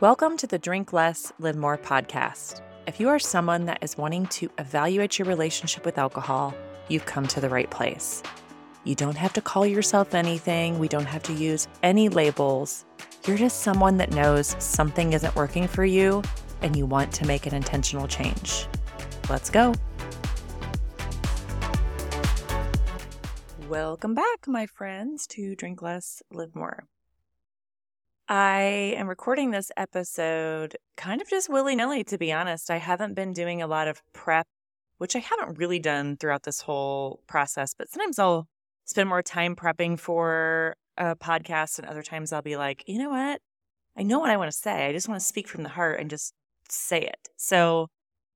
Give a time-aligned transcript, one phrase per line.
[0.00, 2.62] Welcome to the Drink Less, Live More podcast.
[2.86, 6.54] If you are someone that is wanting to evaluate your relationship with alcohol,
[6.88, 8.22] you've come to the right place.
[8.84, 12.86] You don't have to call yourself anything, we don't have to use any labels.
[13.26, 16.22] You're just someone that knows something isn't working for you
[16.62, 18.66] and you want to make an intentional change.
[19.28, 19.74] Let's go.
[23.68, 26.84] Welcome back, my friends, to Drink Less, Live More.
[28.30, 32.70] I am recording this episode kind of just willy nilly, to be honest.
[32.70, 34.46] I haven't been doing a lot of prep,
[34.98, 38.46] which I haven't really done throughout this whole process, but sometimes I'll
[38.84, 43.10] spend more time prepping for a podcast, and other times I'll be like, you know
[43.10, 43.40] what?
[43.96, 44.86] I know what I want to say.
[44.86, 46.32] I just want to speak from the heart and just
[46.68, 47.30] say it.
[47.36, 47.88] So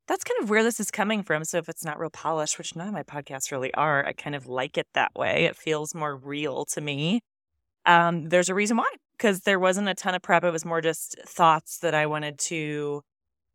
[0.09, 1.45] that's kind of where this is coming from.
[1.45, 4.35] So if it's not real polished, which none of my podcasts really are, I kind
[4.35, 5.45] of like it that way.
[5.45, 7.21] It feels more real to me.
[7.87, 10.45] Um, there's a reason why because there wasn't a ton of prep.
[10.45, 13.03] It was more just thoughts that I wanted to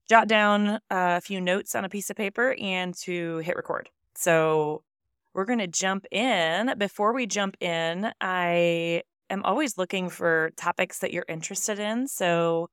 [0.09, 3.89] jot down uh, a few notes on a piece of paper and to hit record.
[4.15, 4.83] So
[5.33, 6.73] we're going to jump in.
[6.77, 12.07] Before we jump in, I am always looking for topics that you're interested in.
[12.07, 12.69] So,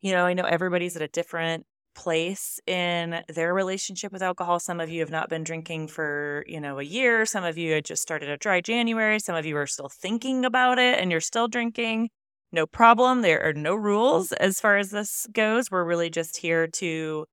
[0.00, 4.60] you know, I know everybody's at a different place in their relationship with alcohol.
[4.60, 7.26] Some of you have not been drinking for, you know, a year.
[7.26, 9.18] Some of you had just started a dry January.
[9.18, 12.10] Some of you are still thinking about it and you're still drinking
[12.52, 13.22] no problem.
[13.22, 15.70] There are no rules as far as this goes.
[15.70, 17.26] We're really just here to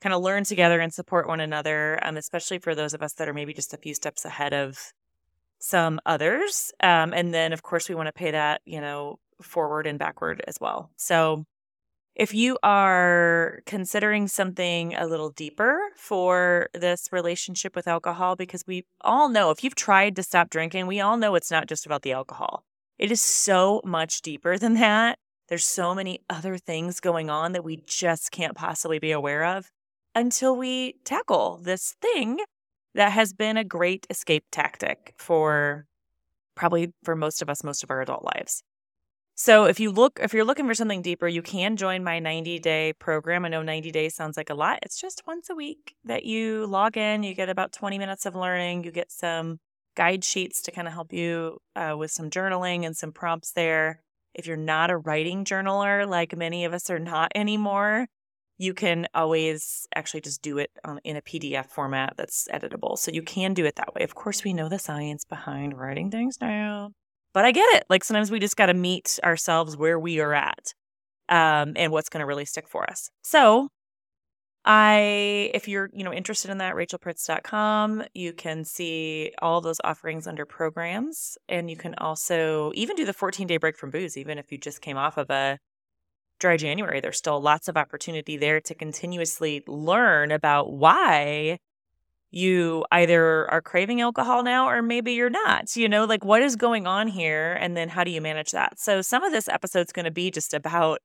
[0.00, 3.28] kind of learn together and support one another, um, especially for those of us that
[3.28, 4.92] are maybe just a few steps ahead of
[5.58, 6.72] some others.
[6.82, 10.42] Um, and then, of course, we want to pay that, you know, forward and backward
[10.46, 10.90] as well.
[10.96, 11.44] So,
[12.16, 18.84] if you are considering something a little deeper for this relationship with alcohol, because we
[19.00, 22.02] all know if you've tried to stop drinking, we all know it's not just about
[22.02, 22.64] the alcohol.
[23.00, 25.18] It is so much deeper than that.
[25.48, 29.70] There's so many other things going on that we just can't possibly be aware of
[30.14, 32.40] until we tackle this thing
[32.94, 35.86] that has been a great escape tactic for
[36.54, 38.62] probably for most of us most of our adult lives.
[39.34, 42.92] So if you look if you're looking for something deeper, you can join my 90-day
[42.98, 43.46] program.
[43.46, 44.80] I know 90 days sounds like a lot.
[44.82, 48.36] It's just once a week that you log in, you get about 20 minutes of
[48.36, 49.58] learning, you get some
[49.96, 54.02] guide sheets to kind of help you uh, with some journaling and some prompts there.
[54.34, 58.06] If you're not a writing journaler, like many of us are not anymore,
[58.58, 62.98] you can always actually just do it on, in a PDF format that's editable.
[62.98, 64.02] So you can do it that way.
[64.02, 66.94] Of course, we know the science behind writing things down,
[67.32, 67.84] but I get it.
[67.88, 70.74] Like sometimes we just got to meet ourselves where we are at
[71.30, 73.10] um, and what's going to really stick for us.
[73.22, 73.68] So
[74.72, 80.28] I, if you're, you know, interested in that, rachelpritz.com, you can see all those offerings
[80.28, 81.36] under programs.
[81.48, 84.58] And you can also even do the 14 day break from booze, even if you
[84.58, 85.58] just came off of a
[86.38, 87.00] dry January.
[87.00, 91.58] There's still lots of opportunity there to continuously learn about why
[92.30, 95.74] you either are craving alcohol now or maybe you're not.
[95.74, 97.54] You know, like what is going on here?
[97.54, 98.78] And then how do you manage that?
[98.78, 101.00] So some of this episode's going to be just about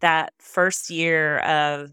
[0.00, 1.92] that first year of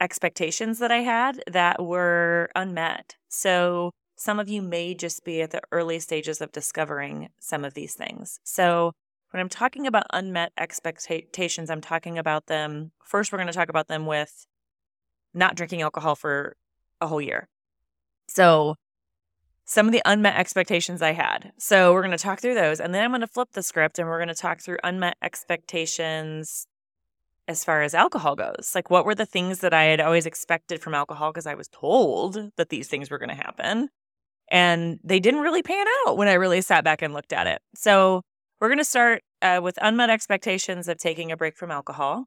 [0.00, 3.16] expectations that I had that were unmet.
[3.28, 7.74] So some of you may just be at the early stages of discovering some of
[7.74, 8.40] these things.
[8.44, 8.92] So
[9.30, 12.92] when I'm talking about unmet expectations, I'm talking about them.
[13.04, 14.46] First, we're going to talk about them with
[15.34, 16.56] not drinking alcohol for
[17.00, 17.48] a whole year.
[18.28, 18.74] So
[19.64, 21.52] some of the unmet expectations I had.
[21.58, 22.80] So we're going to talk through those.
[22.80, 25.16] And then I'm going to flip the script and we're going to talk through unmet
[25.22, 26.66] expectations
[27.48, 28.72] as far as alcohol goes.
[28.74, 31.68] Like, what were the things that I had always expected from alcohol because I was
[31.68, 33.88] told that these things were going to happen?
[34.50, 37.60] And they didn't really pan out when I really sat back and looked at it.
[37.74, 38.22] So,
[38.60, 42.24] we're going to start uh, with unmet expectations of taking a break from alcohol.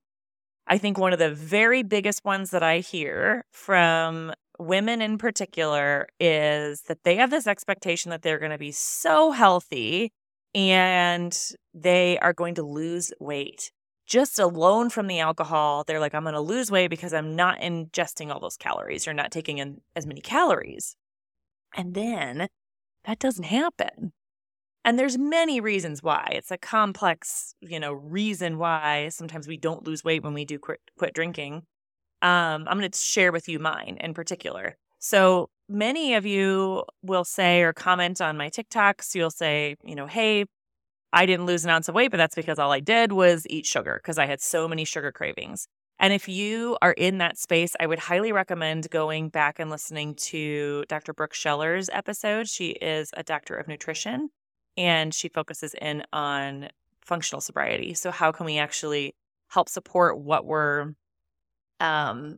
[0.65, 6.07] I think one of the very biggest ones that I hear from women in particular
[6.19, 10.11] is that they have this expectation that they're going to be so healthy
[10.53, 11.37] and
[11.73, 13.71] they are going to lose weight
[14.11, 17.61] just alone from the alcohol, they're like, I'm going to lose weight because I'm not
[17.61, 19.05] ingesting all those calories.
[19.05, 20.97] You're not taking in as many calories.
[21.77, 22.49] And then
[23.05, 24.11] that doesn't happen.
[24.83, 26.27] And there's many reasons why.
[26.33, 30.59] It's a complex, you know, reason why sometimes we don't lose weight when we do
[30.59, 31.63] quit, quit drinking.
[32.21, 34.75] Um, I'm going to share with you mine in particular.
[34.99, 39.15] So many of you will say or comment on my TikToks.
[39.15, 40.47] You'll say, you know, hey,
[41.13, 43.65] I didn't lose an ounce of weight, but that's because all I did was eat
[43.65, 45.67] sugar because I had so many sugar cravings.
[45.99, 50.15] And if you are in that space, I would highly recommend going back and listening
[50.15, 51.13] to Dr.
[51.13, 52.47] Brooke Scheller's episode.
[52.47, 54.29] She is a doctor of nutrition
[54.77, 56.69] and she focuses in on
[57.01, 57.93] functional sobriety.
[57.93, 59.13] So, how can we actually
[59.49, 60.93] help support what we're
[61.79, 62.37] um,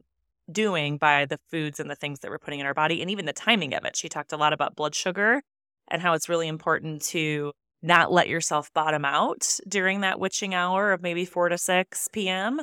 [0.51, 3.25] doing by the foods and the things that we're putting in our body and even
[3.25, 3.95] the timing of it.
[3.95, 5.41] She talked a lot about blood sugar
[5.89, 10.93] and how it's really important to not let yourself bottom out during that witching hour
[10.93, 12.61] of maybe 4 to 6 p.m.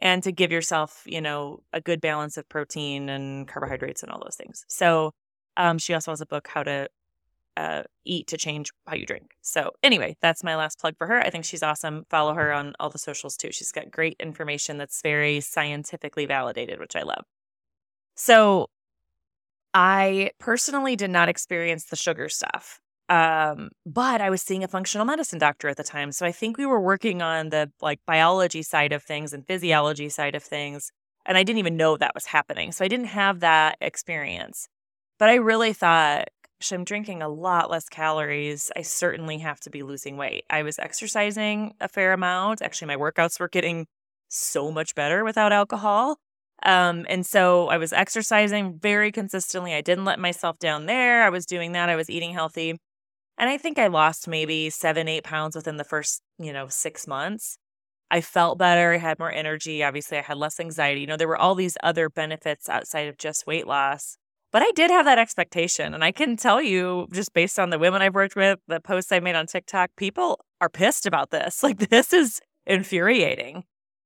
[0.00, 4.20] and to give yourself, you know, a good balance of protein and carbohydrates and all
[4.22, 4.64] those things.
[4.68, 5.12] So,
[5.56, 6.88] um, she also has a book, How to
[7.56, 9.32] uh, Eat to Change How You Drink.
[9.42, 11.20] So, anyway, that's my last plug for her.
[11.20, 12.04] I think she's awesome.
[12.08, 13.52] Follow her on all the socials too.
[13.52, 17.24] She's got great information that's very scientifically validated, which I love.
[18.14, 18.68] So,
[19.74, 22.81] I personally did not experience the sugar stuff.
[23.08, 26.12] Um, but I was seeing a functional medicine doctor at the time.
[26.12, 30.08] So I think we were working on the like biology side of things and physiology
[30.08, 30.90] side of things.
[31.26, 32.72] And I didn't even know that was happening.
[32.72, 34.68] So I didn't have that experience.
[35.18, 36.28] But I really thought,
[36.72, 38.70] I'm drinking a lot less calories.
[38.76, 40.44] I certainly have to be losing weight.
[40.48, 42.62] I was exercising a fair amount.
[42.62, 43.86] Actually, my workouts were getting
[44.28, 46.18] so much better without alcohol.
[46.64, 49.74] Um, and so I was exercising very consistently.
[49.74, 51.24] I didn't let myself down there.
[51.24, 51.88] I was doing that.
[51.88, 52.78] I was eating healthy.
[53.38, 57.06] And I think I lost maybe seven, eight pounds within the first, you know, six
[57.06, 57.58] months.
[58.10, 58.92] I felt better.
[58.92, 59.82] I had more energy.
[59.82, 61.00] Obviously, I had less anxiety.
[61.00, 64.18] You know, there were all these other benefits outside of just weight loss.
[64.52, 65.94] But I did have that expectation.
[65.94, 69.10] And I can tell you, just based on the women I've worked with, the posts
[69.12, 71.62] I made on TikTok, people are pissed about this.
[71.62, 73.64] Like, this is infuriating.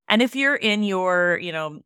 [0.09, 1.81] And if you're in your, you know,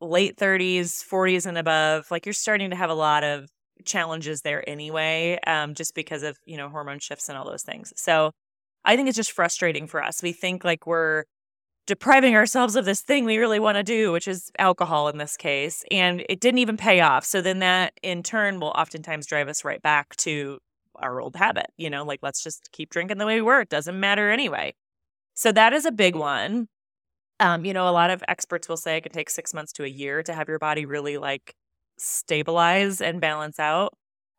[0.00, 3.48] late 30s, 40s, and above, like you're starting to have a lot of
[3.84, 7.92] challenges there anyway, um, just because of, you know, hormone shifts and all those things.
[7.96, 8.32] So
[8.84, 10.22] I think it's just frustrating for us.
[10.22, 11.24] We think like we're
[11.86, 15.36] depriving ourselves of this thing we really want to do, which is alcohol in this
[15.36, 15.84] case.
[15.90, 17.24] And it didn't even pay off.
[17.24, 20.58] So then that in turn will oftentimes drive us right back to
[20.96, 23.60] our old habit, you know, like let's just keep drinking the way we were.
[23.60, 24.74] It doesn't matter anyway.
[25.34, 26.68] So that is a big one.
[27.40, 29.84] Um, you know, a lot of experts will say it can take six months to
[29.84, 31.54] a year to have your body really like
[31.98, 33.94] stabilize and balance out.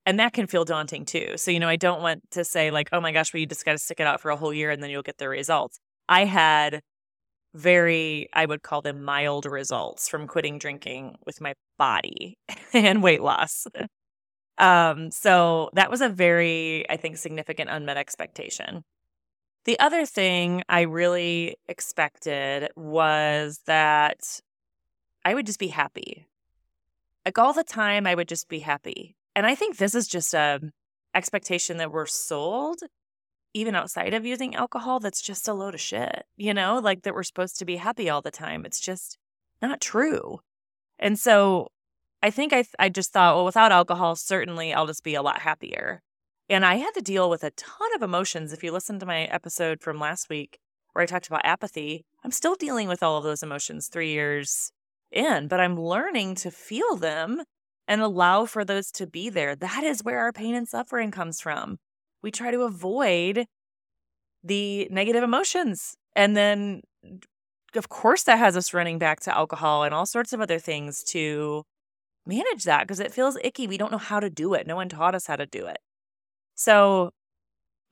[0.05, 1.33] And that can feel daunting too.
[1.35, 3.65] So, you know, I don't want to say like, oh my gosh, well, you just
[3.65, 5.79] got to stick it out for a whole year and then you'll get the results.
[6.07, 6.81] I had
[7.53, 12.37] very, I would call them mild results from quitting drinking with my body
[12.73, 13.67] and weight loss.
[14.57, 18.83] Um, so that was a very, I think, significant unmet expectation.
[19.65, 24.19] The other thing I really expected was that
[25.23, 26.28] I would just be happy.
[27.25, 29.15] Like all the time, I would just be happy.
[29.35, 30.59] And I think this is just a
[31.15, 32.79] expectation that we're sold,
[33.53, 37.13] even outside of using alcohol, that's just a load of shit, you know, like that
[37.13, 38.65] we're supposed to be happy all the time.
[38.65, 39.17] It's just
[39.61, 40.39] not true.
[40.99, 41.69] And so
[42.21, 45.41] I think I, I just thought, well, without alcohol, certainly I'll just be a lot
[45.41, 46.01] happier.
[46.49, 48.53] And I had to deal with a ton of emotions.
[48.53, 50.59] If you listen to my episode from last week
[50.93, 54.71] where I talked about apathy, I'm still dealing with all of those emotions three years
[55.11, 57.43] in, but I'm learning to feel them
[57.87, 59.55] and allow for those to be there.
[59.55, 61.77] That is where our pain and suffering comes from.
[62.21, 63.45] We try to avoid
[64.43, 65.95] the negative emotions.
[66.15, 66.81] And then,
[67.75, 71.03] of course, that has us running back to alcohol and all sorts of other things
[71.05, 71.63] to
[72.25, 73.67] manage that because it feels icky.
[73.67, 74.67] We don't know how to do it.
[74.67, 75.79] No one taught us how to do it.
[76.55, 77.11] So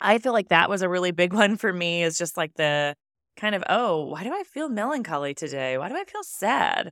[0.01, 2.95] I feel like that was a really big one for me is just like the
[3.37, 5.77] kind of, oh, why do I feel melancholy today?
[5.77, 6.91] Why do I feel sad?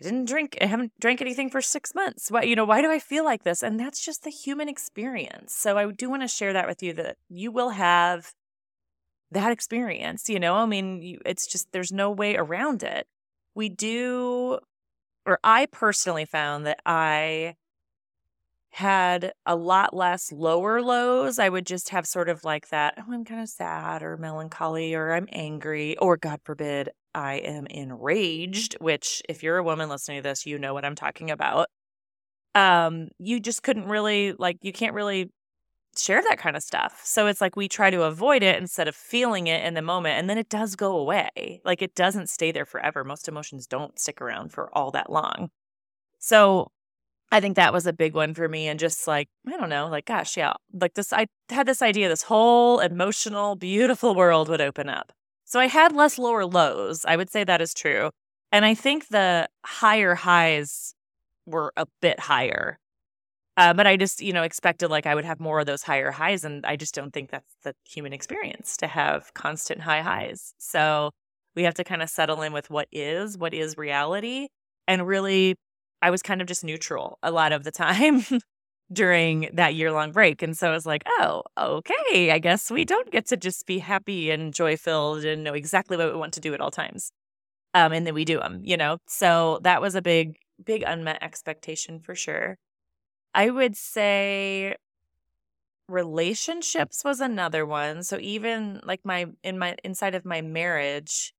[0.00, 2.30] I didn't drink, I haven't drank anything for six months.
[2.30, 3.62] Why, you know, why do I feel like this?
[3.62, 5.54] And that's just the human experience.
[5.54, 8.32] So I do want to share that with you that you will have
[9.30, 13.06] that experience, you know, I mean, it's just, there's no way around it.
[13.54, 14.60] We do,
[15.26, 17.56] or I personally found that I
[18.70, 21.38] had a lot less lower lows.
[21.38, 24.94] I would just have sort of like that, oh, I'm kind of sad or melancholy
[24.94, 30.18] or I'm angry or God forbid, I am enraged, which if you're a woman listening
[30.18, 31.68] to this, you know what I'm talking about.
[32.54, 35.32] Um, you just couldn't really like you can't really
[35.96, 37.00] share that kind of stuff.
[37.04, 40.16] So it's like we try to avoid it instead of feeling it in the moment
[40.18, 41.60] and then it does go away.
[41.64, 43.02] Like it doesn't stay there forever.
[43.02, 45.50] Most emotions don't stick around for all that long.
[46.20, 46.70] So
[47.32, 48.68] I think that was a big one for me.
[48.68, 52.08] And just like, I don't know, like, gosh, yeah, like this, I had this idea
[52.08, 55.12] this whole emotional, beautiful world would open up.
[55.48, 57.06] So I had less lower lows.
[57.06, 58.10] I would say that is true.
[58.52, 60.94] And I think the higher highs
[61.46, 62.78] were a bit higher.
[63.56, 66.10] Uh, but I just, you know, expected like I would have more of those higher
[66.10, 66.44] highs.
[66.44, 70.52] And I just don't think that's the human experience to have constant high highs.
[70.58, 71.12] So
[71.56, 74.48] we have to kind of settle in with what is, what is reality,
[74.86, 75.56] and really
[76.02, 78.22] I was kind of just neutral a lot of the time
[78.92, 80.42] during that year long break.
[80.42, 83.78] And so I was like, oh, okay, I guess we don't get to just be
[83.78, 87.12] happy and joy filled and know exactly what we want to do at all times.
[87.74, 88.98] Um, and then we do them, you know?
[89.06, 92.56] So that was a big, big unmet expectation for sure.
[93.34, 94.74] I would say
[95.88, 98.02] relationships was another one.
[98.02, 101.32] So even like my in my inside of my marriage,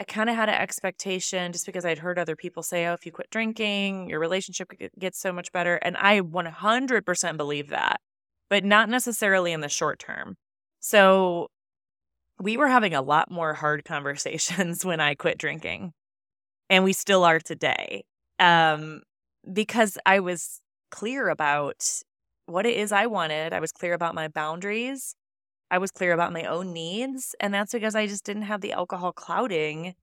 [0.00, 3.06] I kind of had an expectation just because I'd heard other people say, "Oh, if
[3.06, 8.00] you quit drinking, your relationship gets so much better." And I 100% believe that,
[8.50, 10.36] but not necessarily in the short term.
[10.80, 11.48] So
[12.40, 15.92] we were having a lot more hard conversations when I quit drinking,
[16.70, 18.04] and we still are today.
[18.40, 19.02] Um,
[19.52, 20.60] because I was
[20.90, 21.84] clear about
[22.46, 23.52] what it is I wanted.
[23.52, 25.14] I was clear about my boundaries.
[25.70, 27.34] I was clear about my own needs.
[27.40, 29.94] And that's because I just didn't have the alcohol clouding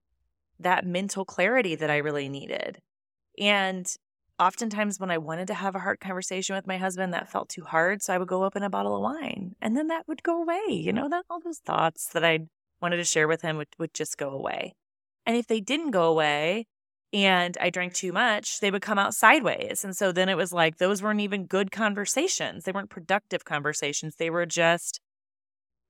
[0.60, 2.79] that mental clarity that I really needed.
[3.39, 3.88] And
[4.39, 7.63] oftentimes, when I wanted to have a hard conversation with my husband, that felt too
[7.63, 8.01] hard.
[8.01, 10.63] So I would go open a bottle of wine and then that would go away.
[10.70, 12.39] You know, that all those thoughts that I
[12.82, 14.75] wanted to share with him would, would just go away.
[15.25, 16.67] And if they didn't go away,
[17.13, 19.84] and I drank too much, they would come out sideways.
[19.84, 22.63] And so then it was like those weren't even good conversations.
[22.63, 24.15] They weren't productive conversations.
[24.15, 25.00] They were just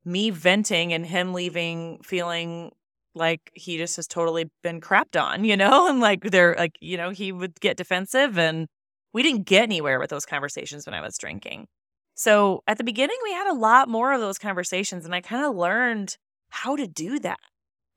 [0.06, 2.72] me venting and him leaving feeling
[3.16, 5.88] like he just has totally been crapped on, you know?
[5.90, 8.68] And like they're like, you know, he would get defensive and
[9.14, 11.68] we didn't get anywhere with those conversations when I was drinking.
[12.16, 15.46] So at the beginning, we had a lot more of those conversations and I kind
[15.46, 16.18] of learned
[16.50, 17.40] how to do that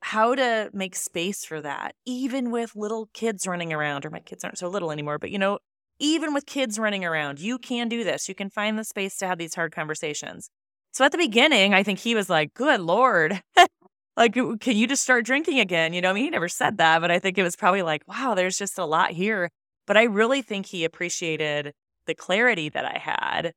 [0.01, 4.43] how to make space for that, even with little kids running around, or my kids
[4.43, 5.59] aren't so little anymore, but you know,
[5.99, 8.29] even with kids running around, you can do this.
[8.29, 10.49] You can find the space to have these hard conversations.
[10.97, 13.43] So at the beginning, I think he was like, Good Lord.
[14.17, 15.93] like, can you just start drinking again?
[15.93, 18.01] You know, I mean, he never said that, but I think it was probably like,
[18.07, 19.51] wow, there's just a lot here.
[19.85, 21.73] But I really think he appreciated
[22.07, 23.53] the clarity that I had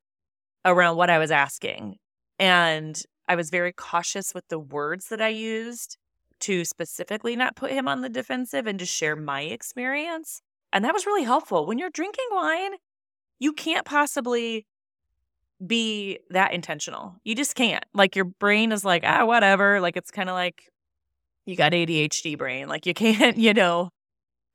[0.67, 1.97] around what I was asking.
[2.39, 5.97] And I was very cautious with the words that I used
[6.41, 10.43] to specifically not put him on the defensive and just share my experience.
[10.75, 11.65] And that was really helpful.
[11.65, 12.73] When you're drinking wine,
[13.39, 14.67] you can't possibly
[15.65, 17.17] be that intentional.
[17.25, 17.85] You just can't.
[17.95, 19.81] Like your brain is like, ah, whatever.
[19.81, 20.71] Like it's kind of like
[21.47, 22.69] you got ADHD brain.
[22.69, 23.91] Like you can't, you know,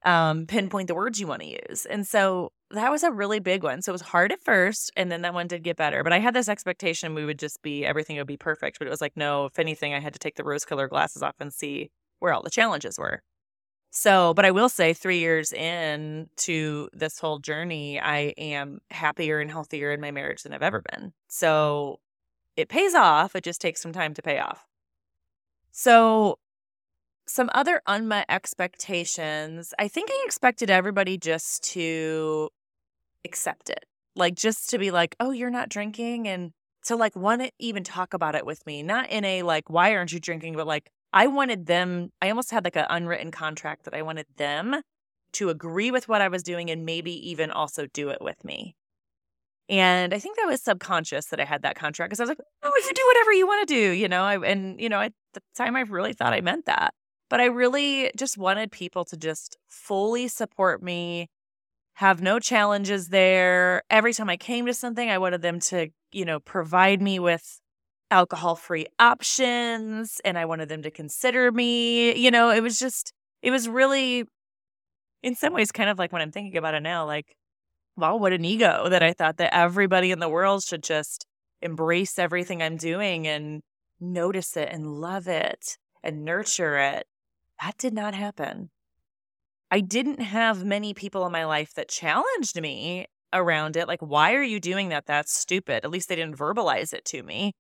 [0.04, 1.86] um, pinpoint the words you want to use.
[1.90, 3.82] And so that was a really big one.
[3.82, 6.04] So it was hard at first, and then that one did get better.
[6.04, 8.80] But I had this expectation we would just be everything would be perfect.
[8.80, 11.22] But it was like, no, if anything, I had to take the rose colored glasses
[11.22, 13.22] off and see where all the challenges were.
[13.98, 19.40] So, but I will say, three years in to this whole journey, I am happier
[19.40, 21.14] and healthier in my marriage than I've ever been.
[21.30, 22.02] So
[22.58, 23.38] it pays off.
[23.38, 24.66] It just takes some time to pay off.
[25.72, 26.40] So
[27.26, 29.74] some other unmet expectations.
[29.80, 32.50] I think I expected everybody just to
[33.24, 33.86] accept it.
[34.14, 36.52] Like just to be like, "Oh, you're not drinking." And
[36.84, 39.96] to like want to even talk about it with me, not in a like, "Why
[39.96, 43.86] aren't you drinking?" but like I wanted them I almost had like an unwritten contract
[43.86, 44.82] that I wanted them
[45.34, 48.76] to agree with what I was doing and maybe even also do it with me.
[49.68, 52.42] And I think that was subconscious that I had that contract because I was like,
[52.64, 54.24] oh, you do whatever you want to do, you know?
[54.24, 56.94] I, and, you know, at the time I really thought I meant that.
[57.30, 61.30] But I really just wanted people to just fully support me,
[61.96, 63.82] have no challenges there.
[63.90, 67.60] Every time I came to something, I wanted them to, you know, provide me with
[68.16, 72.16] alcohol free options and I wanted them to consider me.
[72.18, 74.24] You know, it was just, it was really,
[75.22, 77.36] in some ways, kind of like when I'm thinking about it now, like,
[77.98, 81.26] wow, what an ego that I thought that everybody in the world should just
[81.62, 83.62] embrace everything I'm doing and
[84.00, 87.06] notice it and love it and nurture it.
[87.62, 88.70] That did not happen.
[89.70, 93.90] I didn't have many people in my life that challenged me around it.
[93.90, 95.06] Like, why are you doing that?
[95.06, 95.84] That's stupid.
[95.84, 97.52] At least they didn't verbalize it to me.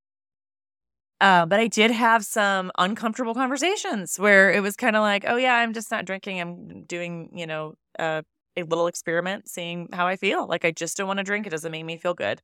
[1.21, 5.37] Uh, but I did have some uncomfortable conversations where it was kind of like, oh,
[5.37, 6.41] yeah, I'm just not drinking.
[6.41, 8.21] I'm doing, you know, uh,
[8.57, 10.45] a little experiment, seeing how I feel.
[10.45, 11.47] Like, I just don't want to drink.
[11.47, 12.41] It doesn't make me feel good.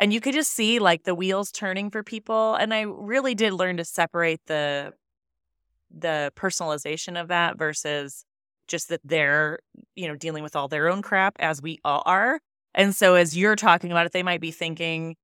[0.00, 2.54] And you could just see like the wheels turning for people.
[2.54, 4.92] And I really did learn to separate the
[5.90, 8.24] the personalization of that versus
[8.68, 9.58] just that they're,
[9.96, 12.40] you know, dealing with all their own crap as we all are.
[12.74, 15.16] And so as you're talking about it, they might be thinking,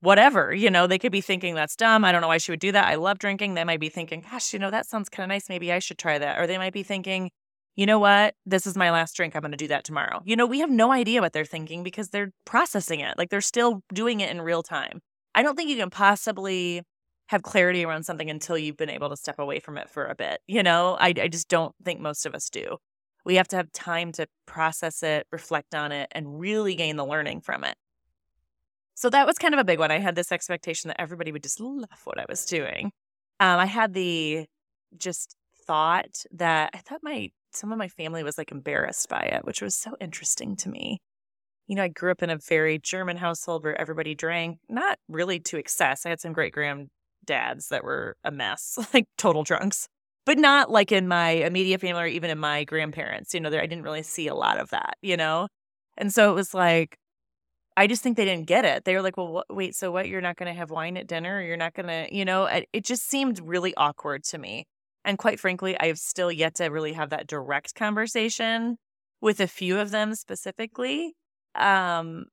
[0.00, 2.04] whatever, you know, they could be thinking that's dumb.
[2.04, 2.86] I don't know why she would do that.
[2.86, 3.54] I love drinking.
[3.54, 5.48] They might be thinking, gosh, you know, that sounds kind of nice.
[5.48, 6.38] Maybe I should try that.
[6.38, 7.30] Or they might be thinking,
[7.76, 8.34] you know what?
[8.44, 9.34] This is my last drink.
[9.34, 10.20] I'm going to do that tomorrow.
[10.24, 13.16] You know, we have no idea what they're thinking because they're processing it.
[13.16, 15.00] Like they're still doing it in real time.
[15.34, 16.82] I don't think you can possibly
[17.28, 20.14] have clarity around something until you've been able to step away from it for a
[20.14, 20.40] bit.
[20.46, 22.78] You know, I, I just don't think most of us do.
[23.24, 27.04] We have to have time to process it, reflect on it, and really gain the
[27.04, 27.76] learning from it.
[28.98, 29.92] So that was kind of a big one.
[29.92, 32.90] I had this expectation that everybody would just love what I was doing.
[33.38, 34.46] Um, I had the
[34.96, 35.36] just
[35.68, 39.62] thought that I thought my some of my family was like embarrassed by it, which
[39.62, 40.98] was so interesting to me.
[41.68, 45.38] You know, I grew up in a very German household where everybody drank, not really
[45.40, 46.04] to excess.
[46.04, 49.86] I had some great granddads that were a mess, like total drunks,
[50.26, 53.32] but not like in my immediate family or even in my grandparents.
[53.32, 55.46] You know, there I didn't really see a lot of that, you know?
[55.96, 56.98] And so it was like,
[57.78, 58.84] I just think they didn't get it.
[58.84, 60.08] They were like, well, wh- wait, so what?
[60.08, 61.40] You're not going to have wine at dinner?
[61.40, 64.66] You're not going to, you know, it, it just seemed really awkward to me.
[65.04, 68.78] And quite frankly, I've still yet to really have that direct conversation
[69.20, 71.14] with a few of them specifically.
[71.54, 72.24] Um,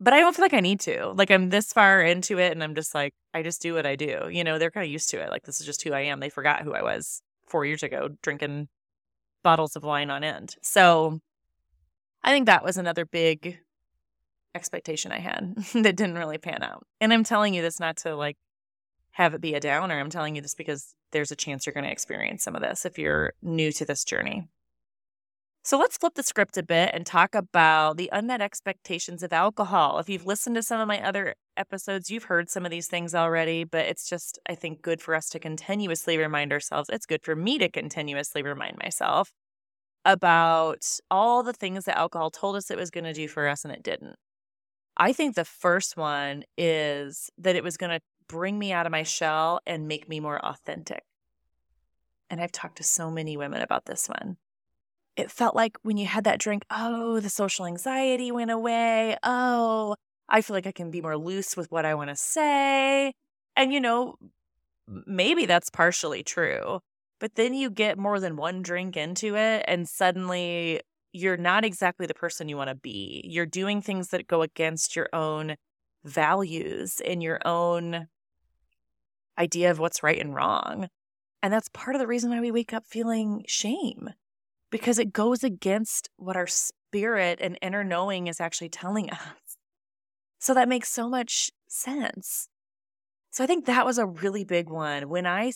[0.00, 1.12] but I don't feel like I need to.
[1.14, 3.96] Like I'm this far into it and I'm just like, I just do what I
[3.96, 4.30] do.
[4.32, 5.28] You know, they're kind of used to it.
[5.28, 6.20] Like this is just who I am.
[6.20, 8.68] They forgot who I was four years ago, drinking
[9.44, 10.56] bottles of wine on end.
[10.62, 11.20] So
[12.24, 13.58] I think that was another big
[14.56, 16.84] expectation I had that didn't really pan out.
[17.00, 18.36] And I'm telling you this not to like
[19.12, 19.98] have it be a downer.
[19.98, 22.84] I'm telling you this because there's a chance you're going to experience some of this
[22.84, 24.48] if you're new to this journey.
[25.62, 29.98] So let's flip the script a bit and talk about the unmet expectations of alcohol.
[29.98, 33.16] If you've listened to some of my other episodes, you've heard some of these things
[33.16, 36.88] already, but it's just, I think, good for us to continuously remind ourselves.
[36.92, 39.32] It's good for me to continuously remind myself
[40.04, 43.64] about all the things that alcohol told us it was going to do for us
[43.64, 44.14] and it didn't.
[44.96, 48.92] I think the first one is that it was going to bring me out of
[48.92, 51.02] my shell and make me more authentic.
[52.30, 54.36] And I've talked to so many women about this one.
[55.16, 59.16] It felt like when you had that drink, oh, the social anxiety went away.
[59.22, 59.94] Oh,
[60.28, 63.12] I feel like I can be more loose with what I want to say.
[63.54, 64.16] And, you know,
[65.06, 66.80] maybe that's partially true.
[67.18, 70.82] But then you get more than one drink into it, and suddenly
[71.16, 73.22] you're not exactly the person you want to be.
[73.24, 75.56] You're doing things that go against your own
[76.04, 78.08] values and your own
[79.38, 80.88] idea of what's right and wrong.
[81.42, 84.10] And that's part of the reason why we wake up feeling shame
[84.70, 89.56] because it goes against what our spirit and inner knowing is actually telling us.
[90.38, 92.48] So that makes so much sense.
[93.30, 95.08] So I think that was a really big one.
[95.08, 95.52] When I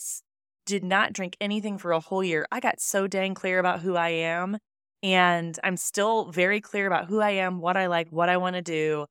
[0.65, 3.95] did not drink anything for a whole year, I got so dang clear about who
[3.95, 4.57] I am
[5.03, 8.55] and I'm still very clear about who I am, what I like, what I want
[8.55, 9.05] to do.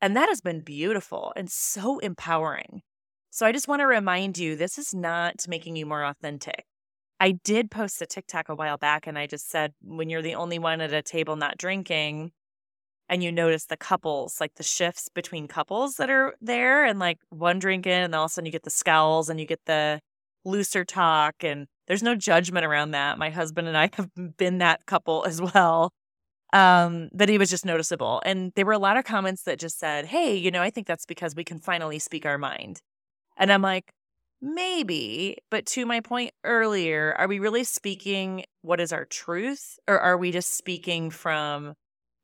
[0.00, 2.82] And that has been beautiful and so empowering.
[3.30, 6.64] So I just want to remind you this is not making you more authentic.
[7.20, 10.34] I did post a TikTok a while back and I just said, when you're the
[10.34, 12.32] only one at a table not drinking,
[13.08, 17.18] and you notice the couples, like the shifts between couples that are there, and like
[17.28, 20.00] one drinking, and all of a sudden you get the scowls and you get the
[20.44, 23.18] looser talk and there's no judgment around that.
[23.18, 25.92] My husband and I have been that couple as well.
[26.52, 28.22] Um, but he was just noticeable.
[28.24, 30.86] And there were a lot of comments that just said, Hey, you know, I think
[30.86, 32.80] that's because we can finally speak our mind.
[33.36, 33.92] And I'm like,
[34.40, 39.78] maybe, but to my point earlier, are we really speaking what is our truth?
[39.88, 41.74] Or are we just speaking from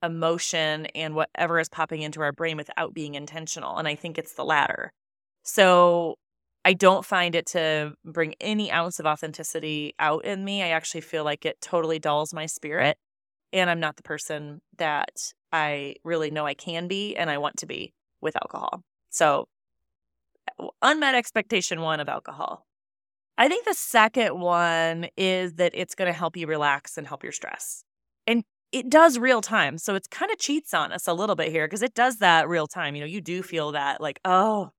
[0.03, 3.79] emotion and whatever is popping into our brain without being intentional?
[3.79, 4.93] And I think it's the latter.
[5.43, 6.17] So
[6.65, 10.63] I don't find it to bring any ounce of authenticity out in me.
[10.63, 12.99] I actually feel like it totally dulls my spirit.
[13.53, 17.57] And I'm not the person that I really know I can be and I want
[17.59, 18.83] to be with alcohol.
[19.09, 19.49] So,
[20.59, 22.67] uh, unmet expectation one of alcohol.
[23.39, 27.23] I think the second one is that it's going to help you relax and help
[27.23, 27.85] your stress.
[28.27, 29.79] And it does real time.
[29.79, 32.49] So, it kind of cheats on us a little bit here because it does that
[32.49, 32.95] real time.
[32.95, 34.71] You know, you do feel that like, oh,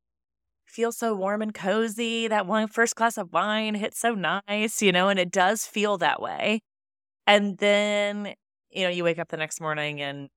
[0.71, 2.27] feel so warm and cozy.
[2.27, 5.97] That one first glass of wine hits so nice, you know, and it does feel
[5.99, 6.61] that way.
[7.27, 8.35] And then,
[8.71, 10.29] you know, you wake up the next morning and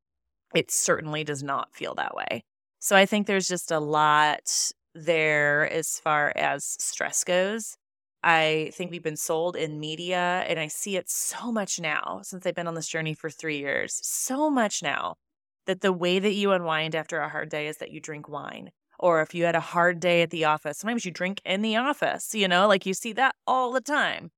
[0.55, 2.45] it certainly does not feel that way.
[2.81, 7.77] So I think there's just a lot there as far as stress goes.
[8.23, 12.47] I think we've been sold in media, and I see it so much now since
[12.47, 14.01] I've been on this journey for three years.
[14.03, 15.17] So much now
[15.67, 18.71] that the way that you unwind after a hard day is that you drink wine
[18.99, 20.79] or if you had a hard day at the office.
[20.79, 24.31] Sometimes you drink in the office you know like you see that all the time.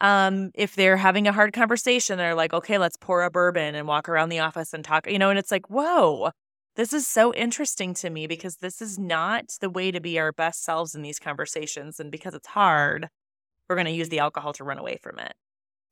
[0.00, 3.86] Um if they're having a hard conversation they're like okay let's pour a bourbon and
[3.88, 6.30] walk around the office and talk you know and it's like whoa
[6.76, 10.32] this is so interesting to me because this is not the way to be our
[10.32, 13.08] best selves in these conversations and because it's hard
[13.68, 15.34] we're going to use the alcohol to run away from it.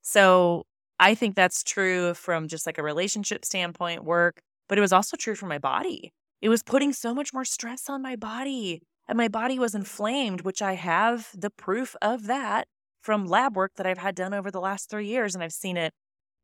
[0.02, 0.64] So
[1.00, 5.16] i think that's true from just like a relationship standpoint work but it was also
[5.16, 9.16] true for my body it was putting so much more stress on my body, and
[9.16, 12.68] my body was inflamed, which I have the proof of that
[13.00, 15.34] from lab work that I've had done over the last three years.
[15.34, 15.92] And I've seen it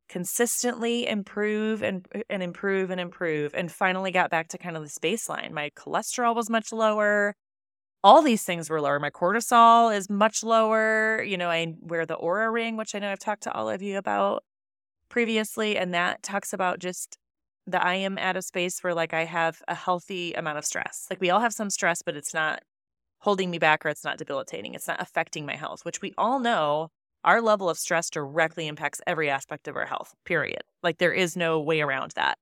[0.09, 4.83] consistently improve and, uh, and improve and improve, and finally got back to kind of
[4.83, 5.51] this baseline.
[5.53, 7.35] My cholesterol was much lower.
[8.03, 9.01] all these things were lower.
[9.01, 11.23] My cortisol is much lower.
[11.23, 13.81] You know, I wear the Oura ring, which I know I've talked to all of
[13.83, 14.45] you about
[15.09, 17.17] previously, and that talks about just
[17.67, 21.07] that I am at a space where like I have a healthy amount of stress.
[21.11, 22.63] Like we all have some stress, but it's not
[23.21, 24.75] holding me back or it's not debilitating.
[24.75, 26.89] It's not affecting my health, which we all know
[27.25, 30.63] our level of stress directly impacts every aspect of our health, period.
[30.83, 32.37] Like there is no way around that.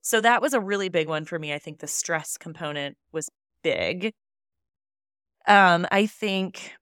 [0.00, 1.52] So that was a really big one for me.
[1.52, 3.28] I think the stress component was
[3.62, 4.12] big.
[5.46, 6.72] Um, I think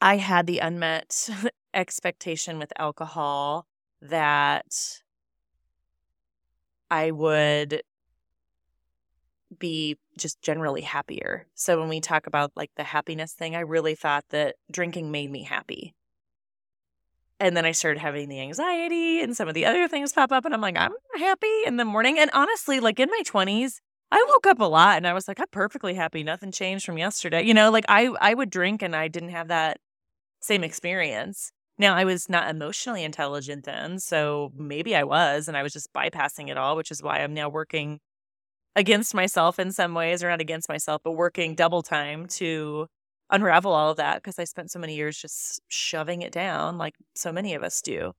[0.00, 1.30] I had the unmet
[1.74, 3.66] expectation with alcohol
[4.02, 4.66] that
[6.90, 7.82] I would
[9.58, 11.46] be just generally happier.
[11.54, 15.30] So when we talk about like the happiness thing, I really thought that drinking made
[15.30, 15.94] me happy.
[17.38, 20.44] And then I started having the anxiety and some of the other things pop up
[20.44, 22.18] and I'm like, I'm happy in the morning.
[22.18, 25.40] And honestly, like in my 20s, I woke up a lot and I was like,
[25.40, 26.22] I'm perfectly happy.
[26.22, 27.42] Nothing changed from yesterday.
[27.42, 29.78] You know, like I I would drink and I didn't have that
[30.40, 31.52] same experience.
[31.78, 35.92] Now, I was not emotionally intelligent then, so maybe I was, and I was just
[35.92, 38.00] bypassing it all, which is why I'm now working
[38.74, 42.86] against myself in some ways, or not against myself, but working double time to
[43.30, 46.94] unravel all of that because I spent so many years just shoving it down, like
[47.14, 48.12] so many of us do.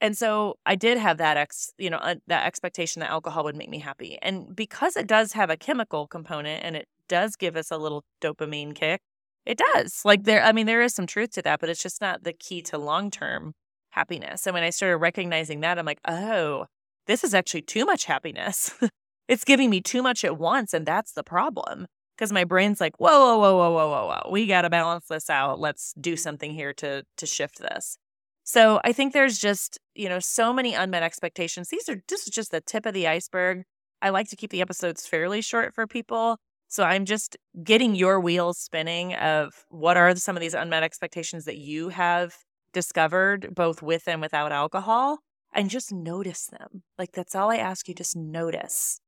[0.00, 3.56] And so I did have that ex, you know, uh, that expectation that alcohol would
[3.56, 4.18] make me happy.
[4.20, 8.04] And because it does have a chemical component and it does give us a little
[8.20, 9.00] dopamine kick,
[9.46, 10.02] it does.
[10.04, 12.32] Like there, I mean, there is some truth to that, but it's just not the
[12.32, 13.54] key to long term
[13.90, 14.46] happiness.
[14.46, 16.66] And when I started recognizing that, I'm like, oh,
[17.06, 18.74] this is actually too much happiness.
[19.28, 20.74] it's giving me too much at once.
[20.74, 21.86] And that's the problem.
[22.16, 24.30] Because my brain's like, whoa, whoa, whoa, whoa, whoa, whoa.
[24.30, 25.60] We got to balance this out.
[25.60, 27.98] Let's do something here to to shift this.
[28.42, 31.68] So I think there's just, you know, so many unmet expectations.
[31.68, 33.64] These are this is just the tip of the iceberg.
[34.00, 36.38] I like to keep the episodes fairly short for people
[36.76, 41.46] so I'm just getting your wheels spinning of what are some of these unmet expectations
[41.46, 42.34] that you have
[42.74, 45.20] discovered both with and without alcohol
[45.54, 46.82] and just notice them.
[46.98, 49.00] Like that's all I ask you just notice.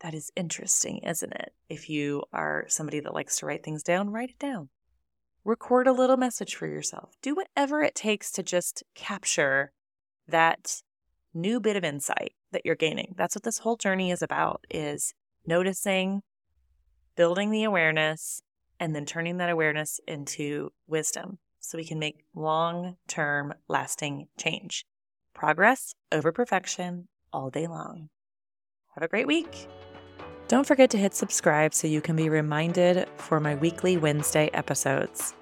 [0.00, 1.52] That is interesting, isn't it?
[1.68, 4.70] If you are somebody that likes to write things down, write it down.
[5.44, 7.16] Record a little message for yourself.
[7.20, 9.72] Do whatever it takes to just capture
[10.26, 10.80] that
[11.34, 13.12] new bit of insight that you're gaining.
[13.18, 15.12] That's what this whole journey is about is
[15.46, 16.22] noticing
[17.16, 18.42] building the awareness
[18.78, 24.84] and then turning that awareness into wisdom so we can make long term lasting change.
[25.34, 28.08] Progress over perfection all day long.
[28.94, 29.68] Have a great week.
[30.48, 35.34] Don't forget to hit subscribe so you can be reminded for my weekly Wednesday episodes.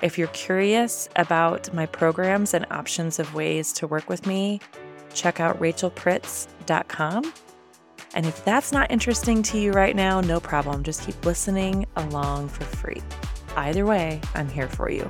[0.00, 4.60] If you're curious about my programs and options of ways to work with me,
[5.12, 7.32] check out rachelpritz.com
[8.14, 10.82] and if that's not interesting to you right now, no problem.
[10.82, 13.02] Just keep listening along for free.
[13.56, 15.08] Either way, I'm here for you.